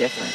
Different. 0.00 0.29